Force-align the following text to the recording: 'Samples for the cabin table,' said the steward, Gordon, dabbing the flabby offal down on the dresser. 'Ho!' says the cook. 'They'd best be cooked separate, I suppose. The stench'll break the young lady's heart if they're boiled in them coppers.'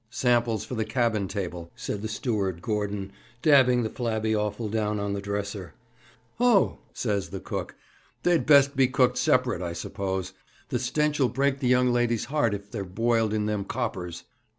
'Samples 0.09 0.65
for 0.65 0.73
the 0.73 0.83
cabin 0.83 1.27
table,' 1.27 1.71
said 1.75 2.01
the 2.01 2.07
steward, 2.07 2.59
Gordon, 2.63 3.11
dabbing 3.43 3.83
the 3.83 3.89
flabby 3.91 4.35
offal 4.35 4.67
down 4.67 4.99
on 4.99 5.13
the 5.13 5.21
dresser. 5.21 5.75
'Ho!' 6.39 6.79
says 6.91 7.29
the 7.29 7.39
cook. 7.39 7.75
'They'd 8.23 8.47
best 8.47 8.75
be 8.75 8.87
cooked 8.87 9.19
separate, 9.19 9.61
I 9.61 9.73
suppose. 9.73 10.33
The 10.69 10.79
stench'll 10.79 11.29
break 11.29 11.59
the 11.59 11.67
young 11.67 11.93
lady's 11.93 12.25
heart 12.25 12.55
if 12.55 12.71
they're 12.71 12.83
boiled 12.83 13.31
in 13.31 13.45
them 13.45 13.63
coppers.' 13.63 14.23